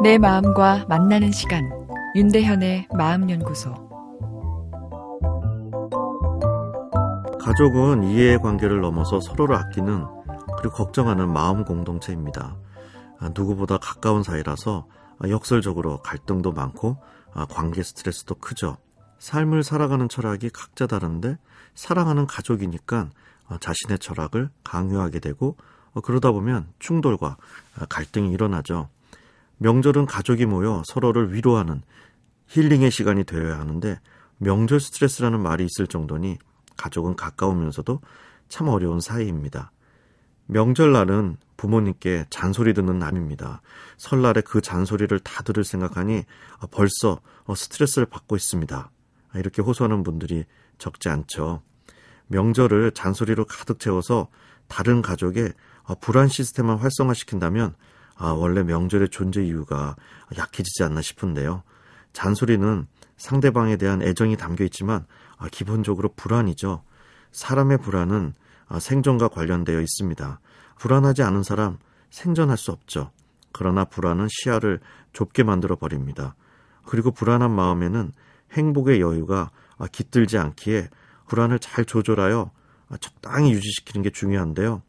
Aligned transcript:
내 0.00 0.16
마음과 0.16 0.86
만나는 0.88 1.32
시간 1.32 1.68
윤대현의 2.14 2.88
마음연구소 2.96 3.74
가족은 7.40 8.04
이해의 8.04 8.38
관계를 8.38 8.80
넘어서 8.80 9.20
서로를 9.20 9.56
아끼는 9.56 10.06
그리고 10.58 10.76
걱정하는 10.76 11.32
마음 11.32 11.64
공동체입니다. 11.64 12.56
아, 13.18 13.30
누구보다 13.34 13.78
가까운 13.78 14.22
사이라서 14.22 14.86
역설적으로 15.28 15.98
갈등도 16.02 16.52
많고 16.52 16.98
아, 17.34 17.46
관계 17.46 17.82
스트레스도 17.82 18.36
크죠. 18.36 18.76
삶을 19.18 19.64
살아가는 19.64 20.08
철학이 20.08 20.50
각자 20.50 20.86
다른데 20.86 21.38
사랑하는 21.74 22.28
가족이니까 22.28 23.10
어, 23.48 23.56
자신의 23.58 23.98
철학을 23.98 24.50
강요하게 24.62 25.18
되고 25.18 25.56
어, 25.92 26.00
그러다 26.00 26.30
보면 26.30 26.68
충돌과 26.78 27.26
어, 27.80 27.84
갈등이 27.88 28.30
일어나죠. 28.30 28.90
명절은 29.58 30.06
가족이 30.06 30.46
모여 30.46 30.82
서로를 30.86 31.34
위로하는 31.34 31.82
힐링의 32.46 32.90
시간이 32.90 33.24
되어야 33.24 33.58
하는데 33.58 34.00
명절 34.38 34.80
스트레스라는 34.80 35.40
말이 35.40 35.64
있을 35.64 35.86
정도니 35.86 36.38
가족은 36.76 37.16
가까우면서도 37.16 38.00
참 38.48 38.68
어려운 38.68 39.00
사이입니다. 39.00 39.72
명절날은 40.46 41.36
부모님께 41.56 42.26
잔소리 42.30 42.72
듣는 42.72 42.98
날입니다. 42.98 43.60
설날에 43.96 44.40
그 44.40 44.60
잔소리를 44.60 45.18
다 45.20 45.42
들을 45.42 45.64
생각하니 45.64 46.24
벌써 46.70 47.20
스트레스를 47.54 48.06
받고 48.06 48.36
있습니다. 48.36 48.90
이렇게 49.34 49.60
호소하는 49.60 50.04
분들이 50.04 50.44
적지 50.78 51.08
않죠. 51.08 51.62
명절을 52.28 52.92
잔소리로 52.92 53.44
가득 53.44 53.80
채워서 53.80 54.28
다른 54.68 55.02
가족의 55.02 55.52
불안 56.00 56.28
시스템을 56.28 56.80
활성화시킨다면 56.82 57.74
아, 58.18 58.32
원래 58.32 58.62
명절의 58.64 59.10
존재 59.10 59.42
이유가 59.44 59.96
약해지지 60.36 60.82
않나 60.82 61.00
싶은데요. 61.00 61.62
잔소리는 62.12 62.86
상대방에 63.16 63.76
대한 63.76 64.02
애정이 64.02 64.36
담겨 64.36 64.64
있지만 64.64 65.06
아, 65.36 65.48
기본적으로 65.48 66.10
불안이죠. 66.16 66.82
사람의 67.30 67.78
불안은 67.78 68.34
아, 68.66 68.80
생존과 68.80 69.28
관련되어 69.28 69.80
있습니다. 69.80 70.40
불안하지 70.78 71.22
않은 71.22 71.44
사람 71.44 71.78
생존할 72.10 72.56
수 72.56 72.72
없죠. 72.72 73.12
그러나 73.52 73.84
불안은 73.84 74.26
시야를 74.30 74.80
좁게 75.12 75.44
만들어 75.44 75.76
버립니다. 75.76 76.34
그리고 76.84 77.10
불안한 77.12 77.50
마음에는 77.50 78.12
행복의 78.52 79.00
여유가 79.00 79.50
깃들지 79.92 80.38
않기에 80.38 80.88
불안을 81.26 81.58
잘 81.58 81.84
조절하여 81.84 82.50
적당히 83.00 83.52
유지시키는 83.52 84.02
게 84.02 84.10
중요한데요. 84.10 84.82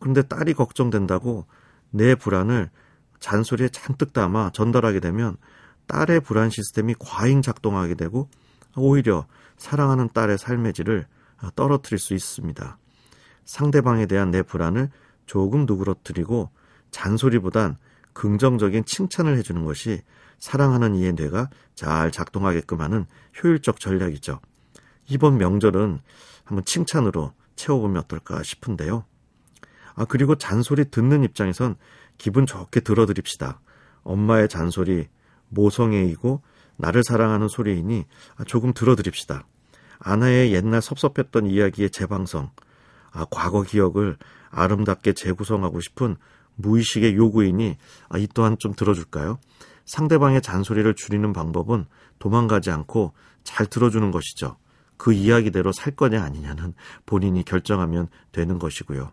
그런데 0.00 0.22
딸이 0.22 0.54
걱정된다고 0.54 1.46
내 1.90 2.14
불안을 2.14 2.70
잔소리에 3.20 3.68
잔뜩 3.68 4.12
담아 4.12 4.50
전달하게 4.52 5.00
되면 5.00 5.36
딸의 5.86 6.20
불안 6.20 6.50
시스템이 6.50 6.94
과잉 6.98 7.42
작동하게 7.42 7.94
되고 7.94 8.28
오히려 8.76 9.26
사랑하는 9.56 10.10
딸의 10.12 10.38
삶의 10.38 10.72
질을 10.74 11.06
떨어뜨릴 11.54 11.98
수 11.98 12.14
있습니다. 12.14 12.78
상대방에 13.44 14.06
대한 14.06 14.30
내 14.30 14.42
불안을 14.42 14.90
조금 15.26 15.66
누그러뜨리고 15.66 16.50
잔소리보단 16.90 17.76
긍정적인 18.12 18.84
칭찬을 18.84 19.36
해주는 19.38 19.64
것이 19.64 20.02
사랑하는 20.38 20.94
이의 20.94 21.12
뇌가 21.12 21.50
잘 21.74 22.10
작동하게끔 22.10 22.80
하는 22.80 23.06
효율적 23.42 23.80
전략이죠. 23.80 24.40
이번 25.08 25.38
명절은 25.38 26.00
한번 26.44 26.64
칭찬으로 26.64 27.32
채워보면 27.54 28.02
어떨까 28.02 28.42
싶은데요. 28.42 29.04
아, 29.96 30.04
그리고 30.04 30.36
잔소리 30.36 30.90
듣는 30.90 31.24
입장에선 31.24 31.76
기분 32.18 32.46
좋게 32.46 32.80
들어드립시다. 32.80 33.60
엄마의 34.04 34.48
잔소리, 34.48 35.08
모성애이고 35.48 36.42
나를 36.76 37.02
사랑하는 37.02 37.48
소리이니 37.48 38.04
조금 38.46 38.72
들어드립시다. 38.72 39.46
아내의 39.98 40.52
옛날 40.52 40.82
섭섭했던 40.82 41.46
이야기의 41.46 41.90
재방성, 41.90 42.50
아, 43.12 43.26
과거 43.30 43.62
기억을 43.62 44.18
아름답게 44.50 45.14
재구성하고 45.14 45.80
싶은 45.80 46.16
무의식의 46.56 47.16
요구이니 47.16 47.76
아, 48.10 48.18
이 48.18 48.28
또한 48.34 48.56
좀 48.58 48.74
들어줄까요? 48.74 49.38
상대방의 49.86 50.42
잔소리를 50.42 50.92
줄이는 50.94 51.32
방법은 51.32 51.86
도망가지 52.18 52.70
않고 52.70 53.12
잘 53.44 53.66
들어주는 53.66 54.10
것이죠. 54.10 54.56
그 54.96 55.12
이야기대로 55.12 55.72
살 55.72 55.94
거냐 55.94 56.22
아니냐는 56.22 56.74
본인이 57.04 57.44
결정하면 57.44 58.08
되는 58.32 58.58
것이고요. 58.58 59.12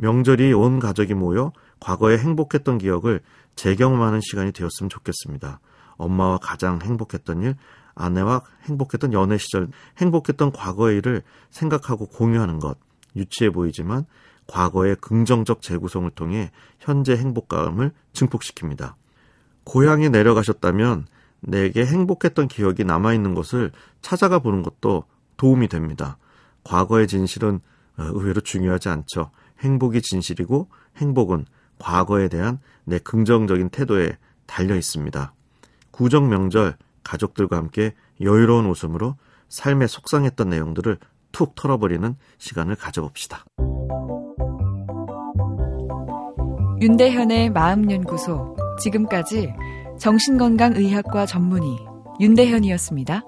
명절이 0.00 0.52
온 0.54 0.78
가족이 0.78 1.14
모여 1.14 1.52
과거에 1.78 2.18
행복했던 2.18 2.78
기억을 2.78 3.20
재경험하는 3.56 4.20
시간이 4.22 4.52
되었으면 4.52 4.88
좋겠습니다. 4.88 5.60
엄마와 5.96 6.38
가장 6.38 6.80
행복했던 6.82 7.42
일, 7.42 7.56
아내와 7.94 8.42
행복했던 8.64 9.12
연애 9.12 9.36
시절, 9.36 9.68
행복했던 9.98 10.52
과거의 10.52 10.98
일을 10.98 11.22
생각하고 11.50 12.06
공유하는 12.06 12.58
것. 12.58 12.78
유치해 13.16 13.50
보이지만 13.50 14.06
과거의 14.46 14.96
긍정적 14.96 15.62
재구성을 15.62 16.10
통해 16.12 16.50
현재 16.78 17.16
행복감을 17.16 17.92
증폭시킵니다. 18.12 18.94
고향에 19.64 20.08
내려가셨다면 20.08 21.06
내게 21.40 21.84
행복했던 21.84 22.48
기억이 22.48 22.84
남아있는 22.84 23.34
것을 23.34 23.72
찾아가 24.00 24.38
보는 24.38 24.62
것도 24.62 25.04
도움이 25.36 25.68
됩니다. 25.68 26.18
과거의 26.64 27.06
진실은 27.06 27.60
어, 27.96 28.04
의외로 28.04 28.40
중요하지 28.40 28.88
않죠. 28.88 29.30
행복이 29.60 30.02
진실이고 30.02 30.68
행복은 30.96 31.46
과거에 31.78 32.28
대한 32.28 32.58
내 32.84 32.98
긍정적인 32.98 33.70
태도에 33.70 34.16
달려 34.46 34.76
있습니다. 34.76 35.32
구정 35.90 36.28
명절 36.28 36.76
가족들과 37.04 37.56
함께 37.56 37.94
여유로운 38.20 38.66
웃음으로 38.66 39.16
삶에 39.48 39.86
속상했던 39.86 40.50
내용들을 40.50 40.98
툭 41.32 41.54
털어버리는 41.54 42.16
시간을 42.38 42.76
가져봅시다. 42.76 43.44
윤대현의 46.80 47.50
마음연구소 47.50 48.56
지금까지 48.80 49.52
정신건강의학과 49.98 51.26
전문의 51.26 51.78
윤대현이었습니다. 52.20 53.22